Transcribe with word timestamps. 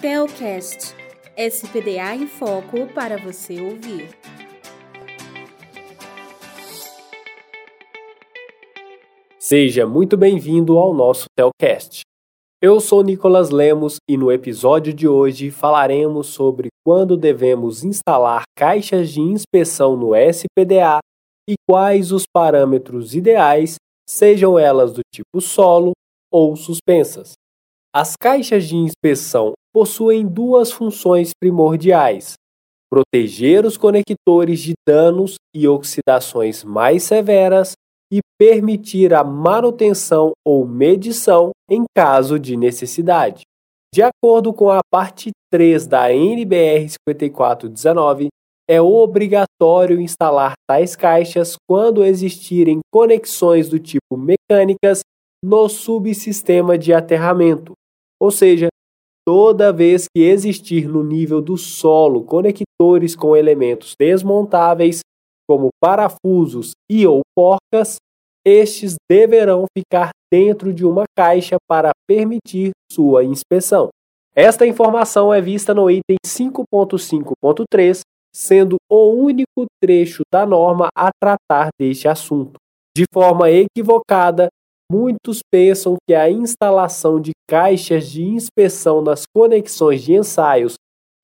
Telcast 0.00 0.96
SPDA 1.36 2.14
em 2.14 2.26
Foco 2.26 2.86
para 2.94 3.18
você 3.18 3.60
ouvir. 3.60 4.08
Seja 9.38 9.86
muito 9.86 10.16
bem-vindo 10.16 10.78
ao 10.78 10.94
nosso 10.94 11.26
Telcast. 11.36 12.00
Eu 12.62 12.80
sou 12.80 13.04
Nicolas 13.04 13.50
Lemos 13.50 13.96
e 14.08 14.16
no 14.16 14.32
episódio 14.32 14.94
de 14.94 15.06
hoje 15.06 15.50
falaremos 15.50 16.28
sobre 16.28 16.68
quando 16.82 17.14
devemos 17.14 17.84
instalar 17.84 18.44
caixas 18.56 19.10
de 19.10 19.20
inspeção 19.20 19.98
no 19.98 20.14
SPDA 20.16 21.00
e 21.46 21.56
quais 21.68 22.10
os 22.10 22.24
parâmetros 22.26 23.14
ideais, 23.14 23.74
sejam 24.08 24.58
elas 24.58 24.94
do 24.94 25.02
tipo 25.12 25.42
solo 25.42 25.92
ou 26.32 26.56
suspensas. 26.56 27.34
As 27.94 28.14
caixas 28.18 28.64
de 28.64 28.76
inspeção 28.76 29.52
possuem 29.72 30.26
duas 30.26 30.70
funções 30.72 31.30
primordiais: 31.38 32.34
proteger 32.90 33.64
os 33.64 33.76
conectores 33.76 34.60
de 34.60 34.74
danos 34.86 35.36
e 35.54 35.66
oxidações 35.68 36.64
mais 36.64 37.04
severas 37.04 37.72
e 38.12 38.20
permitir 38.38 39.14
a 39.14 39.22
manutenção 39.22 40.32
ou 40.44 40.66
medição 40.66 41.50
em 41.70 41.84
caso 41.96 42.38
de 42.38 42.56
necessidade. 42.56 43.42
De 43.94 44.02
acordo 44.02 44.52
com 44.52 44.70
a 44.70 44.80
parte 44.90 45.30
3 45.50 45.86
da 45.86 46.12
NBR 46.12 46.88
5419, 47.08 48.28
é 48.68 48.80
obrigatório 48.80 50.00
instalar 50.00 50.52
tais 50.68 50.94
caixas 50.94 51.56
quando 51.68 52.04
existirem 52.04 52.78
conexões 52.92 53.68
do 53.68 53.80
tipo 53.80 54.16
mecânicas 54.16 55.00
no 55.42 55.68
subsistema 55.68 56.78
de 56.78 56.92
aterramento, 56.92 57.72
ou 58.20 58.30
seja, 58.30 58.68
toda 59.26 59.72
vez 59.72 60.06
que 60.14 60.22
existir 60.22 60.88
no 60.88 61.02
nível 61.02 61.40
do 61.40 61.56
solo 61.56 62.24
conectores 62.24 63.14
com 63.14 63.36
elementos 63.36 63.94
desmontáveis, 63.98 65.00
como 65.48 65.68
parafusos 65.80 66.72
e 66.90 67.06
ou 67.06 67.22
porcas, 67.36 67.96
estes 68.44 68.94
deverão 69.10 69.64
ficar 69.76 70.10
dentro 70.32 70.72
de 70.72 70.86
uma 70.86 71.04
caixa 71.16 71.56
para 71.68 71.90
permitir 72.08 72.70
sua 72.90 73.24
inspeção. 73.24 73.88
Esta 74.34 74.66
informação 74.66 75.34
é 75.34 75.40
vista 75.40 75.74
no 75.74 75.90
item 75.90 76.16
5.5.3, 76.24 78.00
sendo 78.34 78.76
o 78.88 79.10
único 79.10 79.66
trecho 79.82 80.22
da 80.32 80.46
norma 80.46 80.88
a 80.96 81.10
tratar 81.20 81.70
deste 81.78 82.06
assunto. 82.06 82.54
De 82.96 83.04
forma 83.12 83.50
equivocada, 83.50 84.48
Muitos 84.90 85.38
pensam 85.48 85.94
que 86.04 86.12
a 86.16 86.28
instalação 86.28 87.20
de 87.20 87.30
caixas 87.48 88.10
de 88.10 88.24
inspeção 88.24 89.00
nas 89.00 89.22
conexões 89.24 90.02
de 90.02 90.14
ensaios 90.14 90.74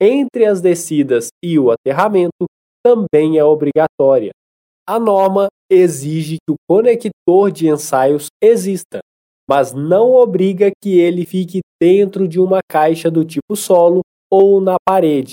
entre 0.00 0.44
as 0.44 0.60
descidas 0.60 1.30
e 1.44 1.58
o 1.58 1.72
aterramento 1.72 2.46
também 2.84 3.38
é 3.38 3.44
obrigatória. 3.44 4.30
A 4.88 5.00
norma 5.00 5.48
exige 5.68 6.36
que 6.46 6.52
o 6.52 6.56
conector 6.68 7.50
de 7.50 7.68
ensaios 7.68 8.28
exista, 8.40 9.00
mas 9.50 9.72
não 9.72 10.12
obriga 10.12 10.70
que 10.80 11.00
ele 11.00 11.26
fique 11.26 11.58
dentro 11.82 12.28
de 12.28 12.38
uma 12.38 12.60
caixa 12.70 13.10
do 13.10 13.24
tipo 13.24 13.56
solo 13.56 14.02
ou 14.30 14.60
na 14.60 14.76
parede. 14.86 15.32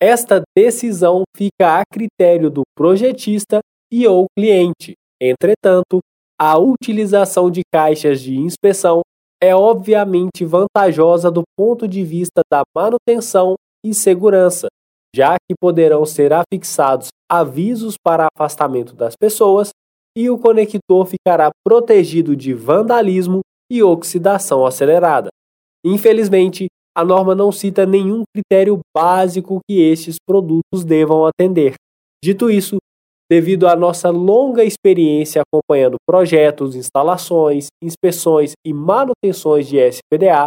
Esta 0.00 0.40
decisão 0.56 1.24
fica 1.36 1.80
a 1.80 1.82
critério 1.84 2.48
do 2.48 2.62
projetista 2.76 3.58
e 3.92 4.06
ou 4.06 4.26
cliente. 4.38 4.94
Entretanto, 5.20 5.98
a 6.40 6.58
utilização 6.58 7.50
de 7.50 7.62
caixas 7.72 8.20
de 8.20 8.36
inspeção 8.36 9.00
é 9.42 9.54
obviamente 9.54 10.44
vantajosa 10.44 11.30
do 11.30 11.42
ponto 11.56 11.88
de 11.88 12.04
vista 12.04 12.42
da 12.50 12.62
manutenção 12.74 13.54
e 13.84 13.92
segurança, 13.92 14.68
já 15.14 15.34
que 15.34 15.54
poderão 15.60 16.06
ser 16.06 16.32
afixados 16.32 17.08
avisos 17.30 17.94
para 18.02 18.28
afastamento 18.34 18.94
das 18.94 19.14
pessoas 19.16 19.70
e 20.16 20.28
o 20.30 20.38
conector 20.38 21.06
ficará 21.06 21.50
protegido 21.66 22.36
de 22.36 22.52
vandalismo 22.52 23.40
e 23.70 23.82
oxidação 23.82 24.66
acelerada. 24.66 25.28
Infelizmente, 25.84 26.68
a 26.94 27.04
norma 27.04 27.34
não 27.34 27.50
cita 27.50 27.86
nenhum 27.86 28.22
critério 28.34 28.80
básico 28.94 29.60
que 29.66 29.80
estes 29.80 30.16
produtos 30.24 30.84
devam 30.84 31.24
atender. 31.24 31.74
Dito 32.22 32.50
isso, 32.50 32.76
devido 33.32 33.66
à 33.66 33.74
nossa 33.74 34.10
longa 34.10 34.62
experiência 34.62 35.40
acompanhando 35.40 35.96
projetos, 36.06 36.76
instalações, 36.76 37.68
inspeções 37.82 38.52
e 38.62 38.74
manutenções 38.74 39.66
de 39.66 39.78
SPDA, 39.78 40.44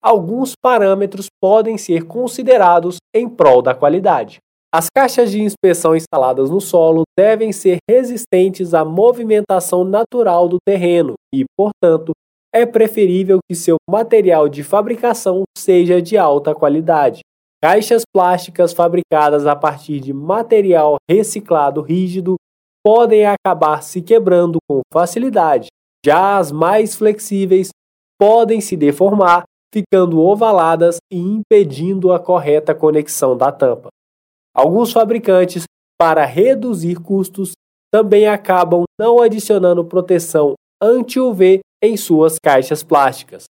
alguns 0.00 0.52
parâmetros 0.62 1.26
podem 1.42 1.76
ser 1.76 2.04
considerados 2.04 2.98
em 3.12 3.28
prol 3.28 3.60
da 3.60 3.74
qualidade. 3.74 4.38
As 4.72 4.86
caixas 4.88 5.32
de 5.32 5.42
inspeção 5.42 5.96
instaladas 5.96 6.48
no 6.48 6.60
solo 6.60 7.02
devem 7.18 7.50
ser 7.50 7.78
resistentes 7.90 8.72
à 8.72 8.84
movimentação 8.84 9.82
natural 9.82 10.48
do 10.48 10.58
terreno 10.64 11.14
e, 11.34 11.44
portanto, 11.56 12.12
é 12.54 12.64
preferível 12.64 13.40
que 13.50 13.56
seu 13.56 13.78
material 13.90 14.48
de 14.48 14.62
fabricação 14.62 15.42
seja 15.56 16.00
de 16.00 16.16
alta 16.16 16.54
qualidade. 16.54 17.22
Caixas 17.60 18.02
plásticas 18.14 18.72
fabricadas 18.72 19.44
a 19.44 19.56
partir 19.56 19.98
de 19.98 20.12
material 20.12 20.96
reciclado 21.10 21.82
rígido 21.82 22.36
podem 22.84 23.26
acabar 23.26 23.82
se 23.82 24.00
quebrando 24.00 24.58
com 24.68 24.80
facilidade. 24.92 25.66
Já 26.06 26.38
as 26.38 26.52
mais 26.52 26.94
flexíveis 26.94 27.70
podem 28.16 28.60
se 28.60 28.76
deformar, 28.76 29.42
ficando 29.74 30.20
ovaladas 30.20 30.98
e 31.12 31.18
impedindo 31.18 32.12
a 32.12 32.20
correta 32.20 32.74
conexão 32.74 33.36
da 33.36 33.50
tampa. 33.50 33.88
Alguns 34.54 34.92
fabricantes, 34.92 35.64
para 36.00 36.24
reduzir 36.24 37.00
custos, 37.00 37.52
também 37.92 38.28
acabam 38.28 38.84
não 38.98 39.20
adicionando 39.20 39.84
proteção 39.84 40.54
anti-UV 40.80 41.60
em 41.82 41.96
suas 41.96 42.38
caixas 42.38 42.84
plásticas. 42.84 43.44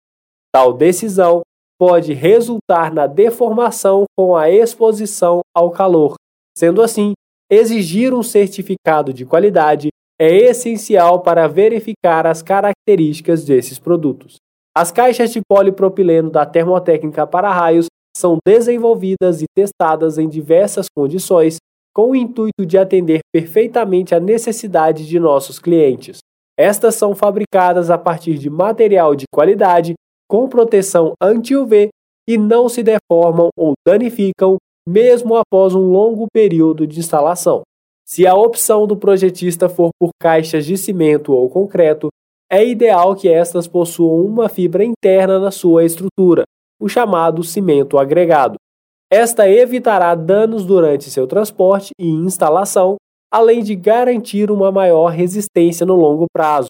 Tal 0.52 0.74
decisão 0.74 1.42
pode 1.86 2.14
resultar 2.14 2.90
na 2.90 3.06
deformação 3.06 4.04
com 4.16 4.34
a 4.34 4.48
exposição 4.48 5.42
ao 5.54 5.70
calor. 5.70 6.14
Sendo 6.56 6.80
assim, 6.80 7.12
exigir 7.52 8.14
um 8.14 8.22
certificado 8.22 9.12
de 9.12 9.26
qualidade 9.26 9.88
é 10.18 10.34
essencial 10.34 11.20
para 11.20 11.46
verificar 11.46 12.26
as 12.26 12.40
características 12.40 13.44
desses 13.44 13.78
produtos. 13.78 14.36
As 14.74 14.90
caixas 14.90 15.30
de 15.30 15.42
polipropileno 15.46 16.30
da 16.30 16.46
Termotécnica 16.46 17.26
para 17.26 17.52
raios 17.52 17.84
são 18.16 18.38
desenvolvidas 18.46 19.42
e 19.42 19.44
testadas 19.54 20.16
em 20.16 20.26
diversas 20.26 20.86
condições 20.96 21.58
com 21.94 22.12
o 22.12 22.16
intuito 22.16 22.64
de 22.64 22.78
atender 22.78 23.20
perfeitamente 23.30 24.14
a 24.14 24.20
necessidade 24.20 25.06
de 25.06 25.20
nossos 25.20 25.58
clientes. 25.58 26.20
Estas 26.58 26.94
são 26.94 27.14
fabricadas 27.14 27.90
a 27.90 27.98
partir 27.98 28.38
de 28.38 28.48
material 28.48 29.14
de 29.14 29.26
qualidade 29.30 29.92
com 30.34 30.48
proteção 30.48 31.12
anti-UV 31.22 31.90
e 32.28 32.36
não 32.36 32.68
se 32.68 32.82
deformam 32.82 33.50
ou 33.56 33.74
danificam 33.86 34.56
mesmo 34.84 35.36
após 35.36 35.76
um 35.76 35.92
longo 35.92 36.26
período 36.32 36.88
de 36.88 36.98
instalação. 36.98 37.62
Se 38.04 38.26
a 38.26 38.34
opção 38.34 38.84
do 38.84 38.96
projetista 38.96 39.68
for 39.68 39.90
por 39.96 40.10
caixas 40.20 40.66
de 40.66 40.76
cimento 40.76 41.32
ou 41.32 41.48
concreto, 41.48 42.08
é 42.50 42.66
ideal 42.66 43.14
que 43.14 43.28
estas 43.28 43.68
possuam 43.68 44.26
uma 44.26 44.48
fibra 44.48 44.84
interna 44.84 45.38
na 45.38 45.52
sua 45.52 45.84
estrutura, 45.84 46.42
o 46.82 46.88
chamado 46.88 47.44
cimento 47.44 47.96
agregado. 47.96 48.56
Esta 49.12 49.48
evitará 49.48 50.16
danos 50.16 50.66
durante 50.66 51.10
seu 51.10 51.28
transporte 51.28 51.92
e 51.96 52.08
instalação, 52.08 52.96
além 53.32 53.62
de 53.62 53.76
garantir 53.76 54.50
uma 54.50 54.72
maior 54.72 55.12
resistência 55.12 55.86
no 55.86 55.94
longo 55.94 56.26
prazo, 56.34 56.66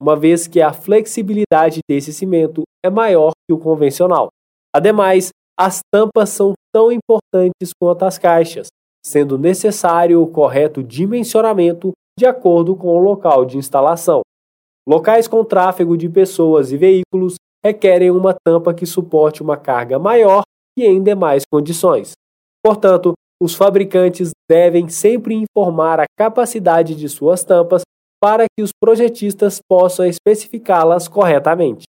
uma 0.00 0.16
vez 0.16 0.46
que 0.46 0.60
a 0.60 0.72
flexibilidade 0.72 1.80
desse 1.88 2.12
cimento 2.12 2.62
é 2.84 2.90
maior 2.90 3.32
que 3.46 3.52
o 3.52 3.58
convencional. 3.58 4.28
Ademais, 4.74 5.30
as 5.58 5.80
tampas 5.92 6.30
são 6.30 6.52
tão 6.72 6.92
importantes 6.92 7.70
quanto 7.80 8.04
as 8.04 8.16
caixas, 8.18 8.68
sendo 9.04 9.36
necessário 9.36 10.22
o 10.22 10.26
correto 10.26 10.82
dimensionamento 10.82 11.92
de 12.18 12.26
acordo 12.26 12.76
com 12.76 12.88
o 12.88 12.98
local 12.98 13.44
de 13.44 13.58
instalação. 13.58 14.22
Locais 14.88 15.26
com 15.26 15.44
tráfego 15.44 15.96
de 15.96 16.08
pessoas 16.08 16.72
e 16.72 16.76
veículos 16.76 17.34
requerem 17.64 18.10
uma 18.10 18.34
tampa 18.34 18.72
que 18.72 18.86
suporte 18.86 19.42
uma 19.42 19.56
carga 19.56 19.98
maior 19.98 20.42
e 20.78 20.84
em 20.84 21.02
demais 21.02 21.42
condições. 21.50 22.12
Portanto, 22.64 23.12
os 23.40 23.54
fabricantes 23.54 24.30
devem 24.48 24.88
sempre 24.88 25.34
informar 25.34 26.00
a 26.00 26.06
capacidade 26.16 26.94
de 26.94 27.08
suas 27.08 27.44
tampas 27.44 27.82
para 28.20 28.44
que 28.48 28.62
os 28.62 28.70
projetistas 28.72 29.60
possam 29.68 30.06
especificá-las 30.06 31.08
corretamente. 31.08 31.84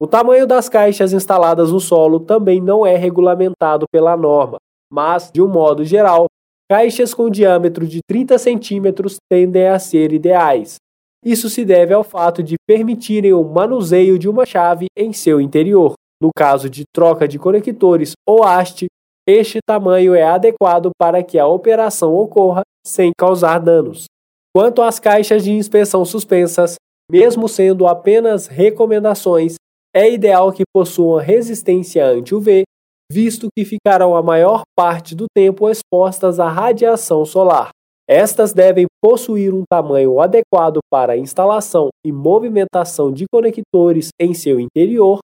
O 0.00 0.06
tamanho 0.06 0.46
das 0.46 0.68
caixas 0.68 1.12
instaladas 1.12 1.70
no 1.70 1.80
solo 1.80 2.20
também 2.20 2.60
não 2.60 2.84
é 2.84 2.96
regulamentado 2.96 3.86
pela 3.90 4.16
norma, 4.16 4.56
mas, 4.92 5.30
de 5.32 5.40
um 5.40 5.48
modo 5.48 5.84
geral, 5.84 6.26
caixas 6.68 7.14
com 7.14 7.30
diâmetro 7.30 7.86
de 7.86 8.00
30 8.08 8.36
centímetros 8.38 9.16
tendem 9.30 9.68
a 9.68 9.78
ser 9.78 10.12
ideais. 10.12 10.76
Isso 11.24 11.48
se 11.48 11.64
deve 11.64 11.94
ao 11.94 12.02
fato 12.02 12.42
de 12.42 12.56
permitirem 12.66 13.32
o 13.32 13.44
manuseio 13.44 14.18
de 14.18 14.28
uma 14.28 14.44
chave 14.44 14.86
em 14.96 15.12
seu 15.12 15.40
interior. 15.40 15.94
No 16.20 16.30
caso 16.36 16.68
de 16.68 16.82
troca 16.92 17.28
de 17.28 17.38
conectores 17.38 18.12
ou 18.26 18.42
haste, 18.42 18.86
este 19.26 19.60
tamanho 19.64 20.14
é 20.14 20.24
adequado 20.24 20.90
para 20.98 21.22
que 21.22 21.38
a 21.38 21.46
operação 21.46 22.12
ocorra 22.12 22.62
sem 22.84 23.12
causar 23.16 23.60
danos. 23.60 24.06
Quanto 24.54 24.82
às 24.82 25.00
caixas 25.00 25.42
de 25.42 25.50
inspeção 25.50 26.04
suspensas, 26.04 26.76
mesmo 27.10 27.48
sendo 27.48 27.86
apenas 27.86 28.46
recomendações, 28.46 29.54
é 29.94 30.10
ideal 30.10 30.52
que 30.52 30.62
possuam 30.72 31.18
resistência 31.18 32.06
anti-UV, 32.06 32.64
visto 33.10 33.48
que 33.56 33.64
ficarão 33.64 34.14
a 34.14 34.22
maior 34.22 34.62
parte 34.76 35.14
do 35.14 35.26
tempo 35.34 35.68
expostas 35.68 36.38
à 36.38 36.48
radiação 36.48 37.24
solar. 37.24 37.70
Estas 38.08 38.52
devem 38.52 38.86
possuir 39.02 39.54
um 39.54 39.62
tamanho 39.70 40.20
adequado 40.20 40.80
para 40.90 41.14
a 41.14 41.16
instalação 41.16 41.88
e 42.04 42.12
movimentação 42.12 43.12
de 43.12 43.24
conectores 43.32 44.08
em 44.20 44.34
seu 44.34 44.60
interior 44.60 45.18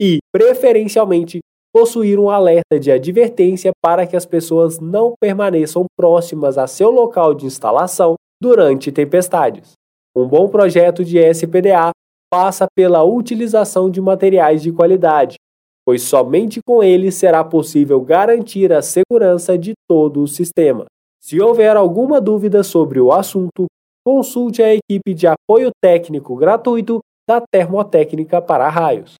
e, 0.00 0.18
preferencialmente, 0.32 1.40
possuir 1.72 2.18
um 2.18 2.28
alerta 2.28 2.78
de 2.78 2.90
advertência 2.90 3.72
para 3.82 4.06
que 4.06 4.16
as 4.16 4.26
pessoas 4.26 4.78
não 4.78 5.14
permaneçam 5.18 5.84
próximas 5.96 6.58
a 6.58 6.66
seu 6.66 6.90
local 6.90 7.34
de 7.34 7.46
instalação 7.46 8.14
durante 8.40 8.92
tempestades. 8.92 9.72
Um 10.16 10.26
bom 10.26 10.48
projeto 10.48 11.04
de 11.04 11.18
SPDA 11.18 11.90
passa 12.30 12.66
pela 12.74 13.02
utilização 13.04 13.90
de 13.90 14.00
materiais 14.00 14.62
de 14.62 14.72
qualidade, 14.72 15.36
pois 15.84 16.02
somente 16.02 16.60
com 16.66 16.82
eles 16.82 17.14
será 17.14 17.44
possível 17.44 18.00
garantir 18.00 18.72
a 18.72 18.82
segurança 18.82 19.58
de 19.58 19.74
todo 19.88 20.22
o 20.22 20.28
sistema. 20.28 20.84
Se 21.20 21.40
houver 21.40 21.76
alguma 21.76 22.20
dúvida 22.20 22.62
sobre 22.62 23.00
o 23.00 23.12
assunto, 23.12 23.66
consulte 24.04 24.62
a 24.62 24.74
equipe 24.74 25.14
de 25.14 25.26
apoio 25.26 25.70
técnico 25.82 26.36
gratuito 26.36 27.00
da 27.26 27.40
Termotécnica 27.40 28.42
para 28.42 28.68
Raios. 28.68 29.14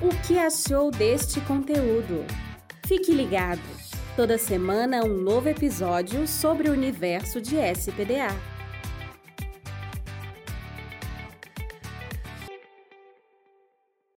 O 0.00 0.10
que 0.26 0.38
achou 0.38 0.90
deste 0.90 1.40
conteúdo? 1.40 2.24
Fique 2.86 3.12
ligado! 3.12 3.87
Toda 4.18 4.36
semana 4.36 5.04
um 5.04 5.16
novo 5.16 5.48
episódio 5.48 6.26
sobre 6.26 6.68
o 6.68 6.72
universo 6.72 7.40
de 7.40 7.54
SPDA. 7.54 8.57